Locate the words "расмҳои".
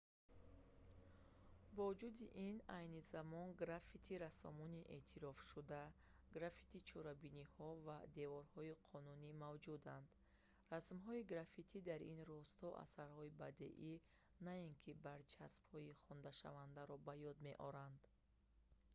10.73-11.27